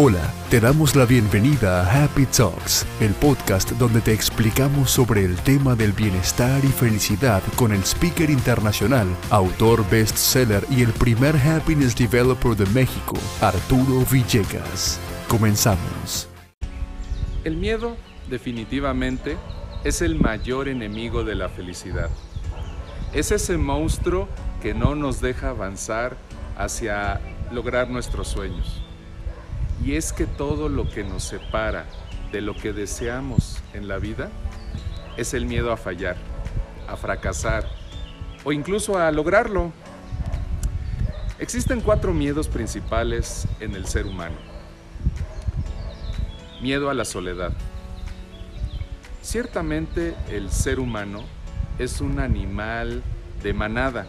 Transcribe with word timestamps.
Hola, 0.00 0.32
te 0.48 0.60
damos 0.60 0.94
la 0.94 1.06
bienvenida 1.06 1.82
a 1.82 2.04
Happy 2.04 2.24
Talks, 2.26 2.86
el 3.00 3.14
podcast 3.14 3.72
donde 3.72 4.00
te 4.00 4.12
explicamos 4.12 4.92
sobre 4.92 5.24
el 5.24 5.34
tema 5.40 5.74
del 5.74 5.90
bienestar 5.90 6.64
y 6.64 6.68
felicidad 6.68 7.42
con 7.56 7.72
el 7.72 7.82
speaker 7.82 8.30
internacional, 8.30 9.08
autor 9.30 9.84
bestseller 9.90 10.64
y 10.70 10.82
el 10.82 10.92
primer 10.92 11.34
happiness 11.36 11.96
developer 11.96 12.54
de 12.54 12.66
México, 12.66 13.16
Arturo 13.40 14.04
Villegas. 14.08 15.00
Comenzamos. 15.26 16.28
El 17.42 17.56
miedo, 17.56 17.96
definitivamente, 18.30 19.36
es 19.82 20.00
el 20.00 20.14
mayor 20.14 20.68
enemigo 20.68 21.24
de 21.24 21.34
la 21.34 21.48
felicidad. 21.48 22.08
Es 23.12 23.32
ese 23.32 23.58
monstruo 23.58 24.28
que 24.62 24.74
no 24.74 24.94
nos 24.94 25.20
deja 25.20 25.48
avanzar 25.48 26.16
hacia 26.56 27.20
lograr 27.50 27.90
nuestros 27.90 28.28
sueños. 28.28 28.80
Y 29.84 29.94
es 29.94 30.12
que 30.12 30.26
todo 30.26 30.68
lo 30.68 30.88
que 30.88 31.04
nos 31.04 31.24
separa 31.24 31.86
de 32.32 32.40
lo 32.40 32.54
que 32.54 32.72
deseamos 32.72 33.58
en 33.72 33.88
la 33.88 33.98
vida 33.98 34.30
es 35.16 35.34
el 35.34 35.46
miedo 35.46 35.72
a 35.72 35.76
fallar, 35.76 36.16
a 36.88 36.96
fracasar 36.96 37.68
o 38.44 38.52
incluso 38.52 38.98
a 38.98 39.10
lograrlo. 39.10 39.72
Existen 41.38 41.80
cuatro 41.80 42.12
miedos 42.12 42.48
principales 42.48 43.46
en 43.60 43.74
el 43.74 43.86
ser 43.86 44.06
humano. 44.06 44.36
Miedo 46.60 46.90
a 46.90 46.94
la 46.94 47.04
soledad. 47.04 47.52
Ciertamente 49.22 50.14
el 50.30 50.50
ser 50.50 50.80
humano 50.80 51.22
es 51.78 52.00
un 52.00 52.18
animal 52.18 53.02
de 53.42 53.52
manada 53.52 54.06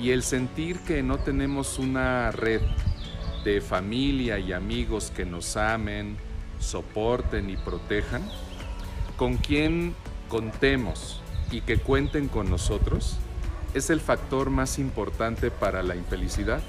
y 0.00 0.10
el 0.10 0.22
sentir 0.22 0.80
que 0.80 1.02
no 1.02 1.18
tenemos 1.18 1.78
una 1.78 2.30
red 2.32 2.60
de 3.44 3.60
familia 3.60 4.38
y 4.38 4.52
amigos 4.52 5.12
que 5.14 5.24
nos 5.24 5.56
amen, 5.56 6.16
soporten 6.60 7.50
y 7.50 7.56
protejan, 7.56 8.22
con 9.16 9.36
quien 9.36 9.94
contemos 10.28 11.20
y 11.50 11.60
que 11.60 11.78
cuenten 11.78 12.28
con 12.28 12.48
nosotros, 12.48 13.18
es 13.74 13.90
el 13.90 14.00
factor 14.00 14.50
más 14.50 14.78
importante 14.78 15.50
para 15.50 15.82
la 15.82 15.96
infelicidad. 15.96 16.60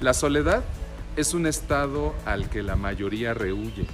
La 0.00 0.12
soledad 0.12 0.64
es 1.16 1.34
un 1.34 1.46
estado 1.46 2.14
al 2.26 2.50
que 2.50 2.62
la 2.62 2.76
mayoría 2.76 3.34
rehuye, 3.34 3.86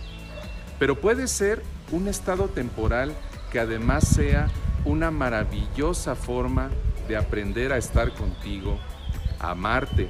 pero 0.79 1.01
puede 1.01 1.29
ser 1.29 1.63
un 1.93 2.09
estado 2.09 2.49
temporal 2.49 3.15
que 3.53 3.61
además 3.61 4.09
sea 4.09 4.49
una 4.85 5.11
maravillosa 5.11 6.15
forma 6.15 6.71
de 7.09 7.17
aprender 7.17 7.73
a 7.73 7.77
estar 7.77 8.13
contigo, 8.15 8.79
a 9.39 9.51
amarte 9.51 10.09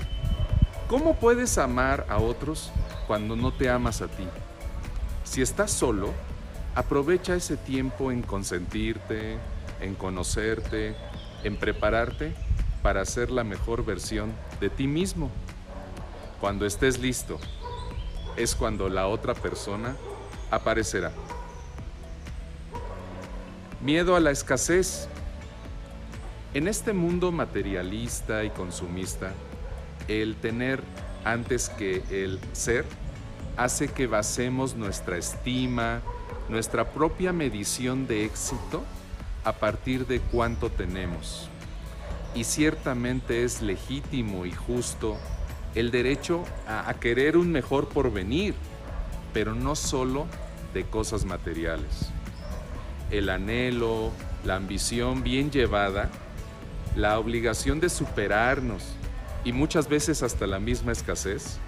¿Cómo 0.91 1.15
puedes 1.15 1.57
amar 1.57 2.05
a 2.09 2.19
otros 2.19 2.73
cuando 3.07 3.37
no 3.37 3.53
te 3.53 3.71
amas 3.71 4.03
a 4.03 4.09
ti? 4.09 4.27
Si 5.23 5.41
estás 5.41 5.71
solo, 5.71 6.13
aprovecha 6.75 7.37
ese 7.37 7.57
tiempo 7.57 8.11
en 8.11 8.23
consentirte, 8.23 9.39
en 9.81 9.95
conocerte, 9.95 10.97
en 11.45 11.57
prepararte 11.57 12.35
para 12.83 13.05
ser 13.05 13.31
la 13.31 13.45
mejor 13.45 13.85
versión 13.85 14.33
de 14.59 14.69
ti 14.69 14.89
mismo. 14.89 15.31
Cuando 16.41 16.67
estés 16.67 16.99
listo, 16.99 17.39
es 18.37 18.57
cuando 18.57 18.89
la 18.89 19.07
otra 19.07 19.35
persona 19.35 19.95
aparecerá. 20.51 21.13
Miedo 23.81 24.17
a 24.17 24.21
la 24.21 24.33
escasez. 24.33 25.07
En 26.53 26.67
este 26.67 26.93
mundo 26.93 27.31
materialista 27.31 28.43
y 28.43 28.51
consumista, 28.51 29.33
el 30.11 30.37
tener 30.37 30.83
antes 31.25 31.69
que 31.69 32.03
el 32.11 32.41
ser 32.53 32.85
hace 33.57 33.89
que 33.89 34.07
basemos 34.07 34.75
nuestra 34.75 35.19
estima, 35.19 36.01
nuestra 36.49 36.91
propia 36.91 37.33
medición 37.33 38.07
de 38.07 38.25
éxito 38.25 38.83
a 39.45 39.53
partir 39.53 40.07
de 40.07 40.21
cuánto 40.21 40.71
tenemos. 40.71 41.49
Y 42.35 42.45
ciertamente 42.45 43.45
es 43.45 43.63
legítimo 43.63 44.47
y 44.47 44.53
justo 44.53 45.17
el 45.75 45.91
derecho 45.91 46.45
a, 46.67 46.93
querer 46.95 47.37
un 47.37 47.53
mejor 47.53 47.89
porvenir, 47.89 48.55
pero 49.33 49.55
no 49.55 49.77
solo 49.77 50.27
de 50.75 50.85
cosas 50.85 51.25
materiales. 51.25 52.11
El 53.11 53.29
anhelo, 53.29 54.11
la 54.45 54.57
ambición 54.57 55.23
bien 55.23 55.51
llevada, 55.51 56.11
la 56.97 57.19
obligación 57.19 57.81
de 57.81 57.89
superarnos, 57.89 58.95
y 59.45 59.53
muchas 59.53 59.89
veces 59.89 60.23
hasta 60.23 60.47
la 60.47 60.59
misma 60.59 60.93
escasez, 60.93 61.59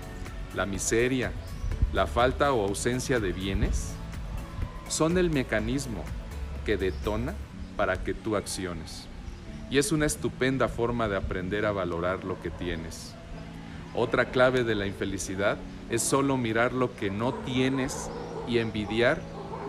la 0.55 0.67
miseria, 0.67 1.33
la 1.93 2.07
falta 2.07 2.53
o 2.53 2.67
ausencia 2.67 3.21
de 3.21 3.33
bienes, 3.33 3.93
son 4.89 5.17
el 5.17 5.31
mecanismo 5.31 6.05
que 6.67 6.77
detona 6.77 7.35
para 7.77 8.03
que 8.05 8.15
tú 8.15 8.37
acciones. 8.37 9.09
Y 9.71 9.79
es 9.79 9.91
una 9.91 10.05
estupenda 10.05 10.69
forma 10.69 11.09
de 11.09 11.17
aprender 11.17 11.65
a 11.65 11.73
valorar 11.73 12.25
lo 12.25 12.41
que 12.43 12.51
tienes. 12.51 13.15
Otra 13.95 14.27
clave 14.27 14.65
de 14.65 14.75
la 14.75 14.87
infelicidad 14.87 15.57
es 15.89 16.03
solo 16.03 16.37
mirar 16.37 16.73
lo 16.73 16.95
que 16.95 17.11
no 17.11 17.33
tienes 17.35 18.11
y 18.47 18.59
envidiar 18.59 19.21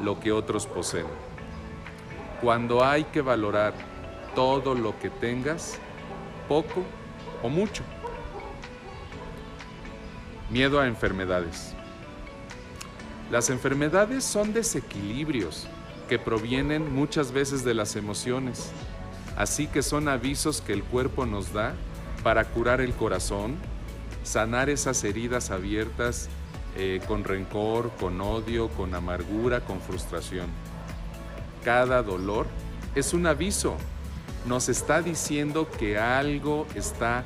lo 0.02 0.20
que 0.20 0.34
otros 0.34 0.68
poseen. 0.68 1.06
Cuando 2.41 2.84
hay 2.84 3.06
que 3.06 3.22
valorar 3.22 3.74
todo 4.35 4.75
lo 4.75 5.00
que 5.00 5.09
tengas, 5.09 5.78
poco 6.50 6.84
o 7.43 7.49
mucho. 7.49 7.83
Miedo 10.49 10.79
a 10.79 10.87
enfermedades. 10.87 11.73
Las 13.31 13.49
enfermedades 13.49 14.23
son 14.23 14.53
desequilibrios 14.53 15.67
que 16.07 16.19
provienen 16.19 16.93
muchas 16.93 17.31
veces 17.31 17.63
de 17.63 17.73
las 17.73 17.95
emociones, 17.95 18.71
así 19.37 19.67
que 19.67 19.81
son 19.81 20.07
avisos 20.07 20.61
que 20.61 20.73
el 20.73 20.83
cuerpo 20.83 21.25
nos 21.25 21.53
da 21.53 21.73
para 22.23 22.45
curar 22.45 22.81
el 22.81 22.93
corazón, 22.93 23.55
sanar 24.23 24.69
esas 24.69 25.03
heridas 25.03 25.51
abiertas 25.51 26.29
eh, 26.75 27.01
con 27.07 27.23
rencor, 27.23 27.91
con 27.99 28.21
odio, 28.21 28.69
con 28.69 28.95
amargura, 28.95 29.61
con 29.61 29.79
frustración. 29.81 30.47
Cada 31.63 32.03
dolor 32.03 32.47
es 32.95 33.13
un 33.13 33.25
aviso, 33.25 33.77
nos 34.45 34.69
está 34.69 35.01
diciendo 35.01 35.69
que 35.69 35.97
algo 35.97 36.67
está 36.75 37.23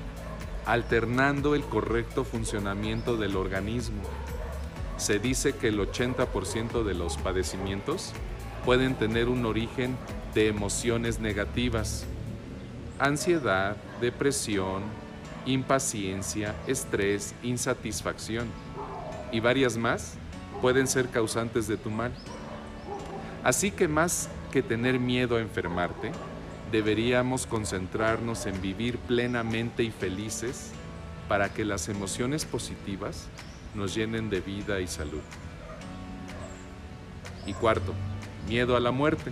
alternando 0.65 1.55
el 1.55 1.63
correcto 1.63 2.23
funcionamiento 2.23 3.17
del 3.17 3.35
organismo. 3.35 4.01
Se 4.97 5.19
dice 5.19 5.53
que 5.53 5.69
el 5.69 5.79
80% 5.79 6.83
de 6.83 6.93
los 6.93 7.17
padecimientos 7.17 8.11
pueden 8.65 8.95
tener 8.95 9.29
un 9.29 9.45
origen 9.45 9.95
de 10.33 10.47
emociones 10.47 11.19
negativas. 11.19 12.05
Ansiedad, 12.99 13.77
depresión, 14.01 14.83
impaciencia, 15.45 16.53
estrés, 16.67 17.33
insatisfacción 17.43 18.47
y 19.31 19.39
varias 19.39 19.77
más 19.77 20.15
pueden 20.61 20.87
ser 20.87 21.09
causantes 21.09 21.67
de 21.67 21.77
tu 21.77 21.89
mal. 21.89 22.11
Así 23.43 23.71
que 23.71 23.87
más 23.87 24.29
que 24.51 24.61
tener 24.61 24.99
miedo 24.99 25.37
a 25.37 25.41
enfermarte, 25.41 26.11
deberíamos 26.71 27.45
concentrarnos 27.45 28.45
en 28.45 28.61
vivir 28.61 28.97
plenamente 28.97 29.83
y 29.83 29.91
felices 29.91 30.71
para 31.27 31.53
que 31.53 31.65
las 31.65 31.89
emociones 31.89 32.45
positivas 32.45 33.27
nos 33.73 33.93
llenen 33.95 34.29
de 34.29 34.41
vida 34.41 34.79
y 34.79 34.87
salud. 34.87 35.21
Y 37.45 37.53
cuarto, 37.53 37.93
miedo 38.47 38.75
a 38.75 38.79
la 38.79 38.91
muerte. 38.91 39.31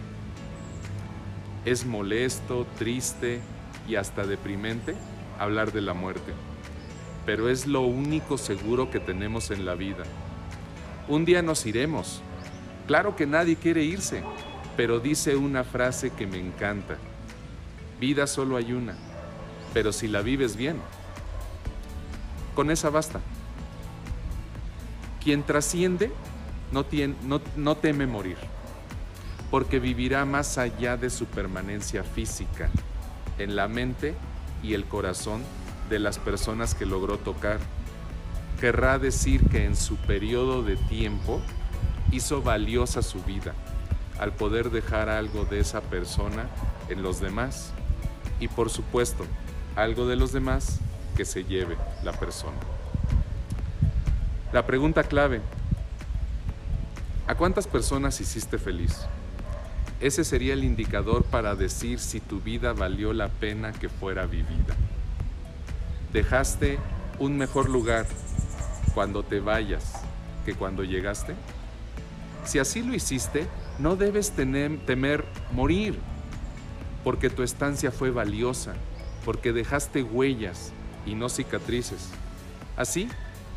Es 1.66 1.86
molesto, 1.86 2.66
triste 2.78 3.40
y 3.88 3.96
hasta 3.96 4.26
deprimente 4.26 4.96
hablar 5.40 5.72
de 5.72 5.82
la 5.82 5.94
muerte, 5.94 6.32
pero 7.26 7.50
es 7.50 7.66
lo 7.68 7.82
único 7.82 8.38
seguro 8.38 8.90
que 8.90 9.00
tenemos 9.00 9.52
en 9.52 9.66
la 9.66 9.76
vida. 9.76 10.04
Un 11.08 11.26
día 11.26 11.42
nos 11.42 11.66
iremos. 11.66 12.22
Claro 12.88 13.16
que 13.16 13.26
nadie 13.26 13.56
quiere 13.56 13.84
irse, 13.84 14.24
pero 14.78 15.00
dice 15.00 15.36
una 15.36 15.64
frase 15.64 16.12
que 16.12 16.28
me 16.28 16.40
encanta. 16.40 16.98
Vida 18.00 18.28
solo 18.28 18.58
hay 18.58 18.74
una, 18.74 18.96
pero 19.74 19.94
si 19.94 20.08
la 20.08 20.22
vives 20.22 20.56
bien, 20.56 20.78
con 22.54 22.72
esa 22.72 22.90
basta. 22.90 23.22
Quien 25.24 25.44
trasciende 25.44 26.12
no, 26.72 26.86
no, 27.56 27.78
teme 27.78 28.06
morir, 28.06 28.38
porque 29.50 29.80
vivirá 29.80 30.26
más 30.26 30.58
allá 30.58 30.98
de 30.98 31.10
su 31.10 31.26
permanencia 31.26 32.04
física, 32.04 32.70
en 33.38 33.56
la 33.56 33.68
mente 33.68 34.14
y 34.62 34.74
el 34.74 34.86
corazón 34.86 35.42
de 35.90 36.00
las 36.00 36.20
personas 36.20 36.76
que 36.76 36.86
logró 36.86 37.18
tocar. 37.18 37.60
Querrá 38.60 39.00
decir 39.00 39.48
que 39.50 39.66
en 39.66 39.76
su 39.76 39.96
periodo 39.98 40.64
de 40.64 40.76
tiempo 40.76 41.42
hizo 42.12 42.42
valiosa 42.42 43.02
su 43.02 43.22
vida 43.24 43.54
al 44.20 44.34
poder 44.34 44.70
dejar 44.70 45.10
algo 45.10 45.46
de 45.46 45.60
esa 45.60 45.82
persona 45.82 46.48
en 46.88 47.04
los 47.04 47.20
demás 47.20 47.74
y 48.40 48.48
por 48.48 48.70
supuesto 48.70 49.26
algo 49.76 50.08
de 50.08 50.16
los 50.16 50.32
demás 50.32 50.80
que 51.16 51.26
se 51.26 51.44
lleve 51.44 51.78
la 52.04 52.14
persona. 52.14 52.58
La 54.54 54.66
pregunta 54.66 55.04
clave, 55.04 55.42
¿a 57.28 57.36
cuántas 57.36 57.68
personas 57.68 58.20
hiciste 58.22 58.58
feliz? 58.58 59.06
Ese 60.00 60.24
sería 60.24 60.54
el 60.54 60.64
indicador 60.64 61.24
para 61.24 61.56
decir 61.56 62.00
si 62.00 62.20
tu 62.20 62.42
vida 62.42 62.74
valió 62.74 63.14
la 63.14 63.30
pena 63.30 63.72
que 63.72 63.90
fuera 63.90 64.26
vivida. 64.26 64.76
¿Dejaste 66.14 66.80
un 67.20 67.38
mejor 67.38 67.70
lugar 67.70 68.06
cuando 68.94 69.24
te 69.24 69.40
vayas 69.40 69.94
que 70.46 70.54
cuando 70.54 70.84
llegaste? 70.84 71.34
Si 72.46 72.60
así 72.60 72.84
lo 72.84 72.94
hiciste, 72.94 73.48
no 73.80 73.96
debes 73.96 74.32
temer 74.32 75.26
morir, 75.52 75.98
porque 77.06 77.30
tu 77.30 77.44
estancia 77.44 77.92
fue 77.92 78.10
valiosa, 78.10 78.74
porque 79.24 79.54
dejaste 79.54 80.02
huellas 80.02 80.74
y 81.06 81.14
no 81.14 81.30
cicatrices. 81.30 82.10
Así 82.76 83.08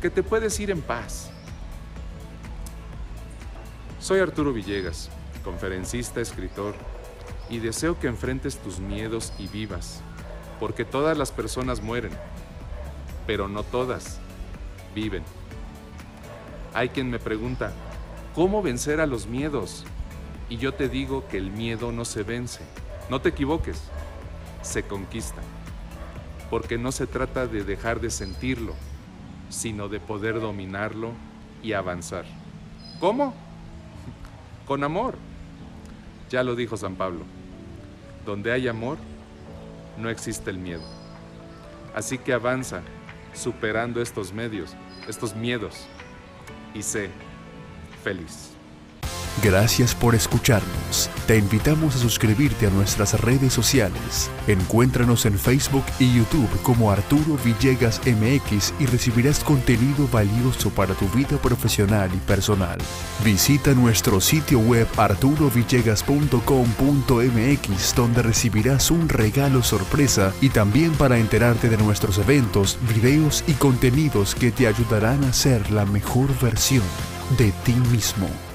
que 0.03 0.11
te 0.11 0.21
puedes 0.21 0.59
ir 0.59 0.69
en 0.69 0.83
paz. 0.83 1.31
Soy 3.99 4.19
Arturo 4.19 4.53
Villegas, 4.53 5.09
conferencista, 5.43 6.21
escritor, 6.21 6.75
y 7.49 7.57
deseo 7.57 7.99
que 7.99 8.05
enfrentes 8.05 8.55
tus 8.59 8.79
miedos 8.79 9.33
y 9.39 9.47
vivas, 9.47 10.01
porque 10.59 10.85
todas 10.85 11.17
las 11.17 11.31
personas 11.31 11.81
mueren, 11.81 12.11
pero 13.25 13.47
no 13.47 13.63
todas 13.63 14.19
viven. 14.93 15.23
Hay 16.75 16.89
quien 16.89 17.09
me 17.09 17.17
pregunta, 17.17 17.73
¿cómo 18.35 18.61
vencer 18.61 19.01
a 19.01 19.07
los 19.07 19.25
miedos? 19.25 19.85
Y 20.49 20.57
yo 20.57 20.75
te 20.75 20.87
digo 20.87 21.27
que 21.27 21.37
el 21.37 21.49
miedo 21.49 21.91
no 21.91 22.05
se 22.05 22.21
vence. 22.21 22.61
No 23.09 23.19
te 23.21 23.29
equivoques, 23.29 23.81
se 24.61 24.83
conquista. 24.83 25.41
Porque 26.49 26.77
no 26.77 26.91
se 26.91 27.07
trata 27.07 27.47
de 27.47 27.63
dejar 27.63 27.99
de 27.99 28.09
sentirlo, 28.09 28.73
sino 29.49 29.89
de 29.89 29.99
poder 29.99 30.39
dominarlo 30.39 31.11
y 31.61 31.73
avanzar. 31.73 32.25
¿Cómo? 32.99 33.33
Con 34.67 34.83
amor. 34.83 35.15
Ya 36.29 36.43
lo 36.43 36.55
dijo 36.55 36.77
San 36.77 36.95
Pablo. 36.95 37.25
Donde 38.25 38.51
hay 38.51 38.67
amor, 38.67 38.97
no 39.97 40.09
existe 40.09 40.49
el 40.51 40.57
miedo. 40.57 40.83
Así 41.95 42.17
que 42.17 42.33
avanza, 42.33 42.81
superando 43.33 44.01
estos 44.01 44.33
medios, 44.33 44.75
estos 45.07 45.35
miedos, 45.35 45.87
y 46.73 46.83
sé 46.83 47.09
feliz. 48.03 48.58
Gracias 49.41 49.95
por 49.95 50.15
escucharnos. 50.15 51.09
Te 51.25 51.37
invitamos 51.37 51.95
a 51.95 51.99
suscribirte 51.99 52.67
a 52.67 52.71
nuestras 52.71 53.17
redes 53.21 53.53
sociales. 53.53 54.29
Encuéntranos 54.47 55.25
en 55.25 55.39
Facebook 55.39 55.85
y 55.97 56.13
YouTube 56.13 56.49
como 56.61 56.91
Arturo 56.91 57.37
Villegas 57.45 58.01
MX 58.05 58.73
y 58.79 58.85
recibirás 58.85 59.41
contenido 59.43 60.09
valioso 60.11 60.71
para 60.71 60.93
tu 60.93 61.07
vida 61.09 61.37
profesional 61.37 62.11
y 62.13 62.17
personal. 62.17 62.77
Visita 63.23 63.73
nuestro 63.73 64.19
sitio 64.19 64.59
web 64.59 64.87
arturovillegas.com.mx 64.97 67.95
donde 67.95 68.21
recibirás 68.21 68.91
un 68.91 69.07
regalo 69.07 69.63
sorpresa 69.63 70.33
y 70.41 70.49
también 70.49 70.91
para 70.93 71.17
enterarte 71.17 71.69
de 71.69 71.77
nuestros 71.77 72.17
eventos, 72.17 72.77
videos 72.93 73.45
y 73.47 73.53
contenidos 73.53 74.35
que 74.35 74.51
te 74.51 74.67
ayudarán 74.67 75.23
a 75.23 75.31
ser 75.31 75.71
la 75.71 75.85
mejor 75.85 76.37
versión 76.41 76.83
de 77.37 77.53
ti 77.63 77.73
mismo. 77.91 78.48